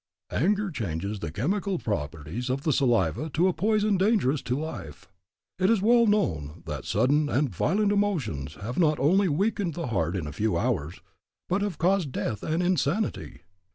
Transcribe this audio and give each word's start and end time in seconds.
Anger 0.31 0.71
changes 0.71 1.19
the 1.19 1.31
chemical 1.31 1.77
properties 1.77 2.49
of 2.49 2.63
the 2.63 2.73
saliva 2.73 3.29
to 3.35 3.47
a 3.47 3.53
poison 3.53 3.97
dangerous 3.97 4.41
to 4.41 4.57
life. 4.57 5.07
It 5.59 5.69
is 5.69 5.79
well 5.79 6.07
known 6.07 6.63
that 6.65 6.85
sudden 6.85 7.29
and 7.29 7.51
violent 7.51 7.91
emotions 7.91 8.55
have 8.55 8.79
not 8.79 8.97
only 8.97 9.27
weakened 9.29 9.75
the 9.75 9.89
heart 9.89 10.15
in 10.15 10.25
a 10.25 10.33
few 10.33 10.57
hours, 10.57 11.01
but 11.47 11.61
have 11.61 11.77
caused 11.77 12.11
death 12.11 12.41
and 12.41 12.63
insanity. 12.63 13.41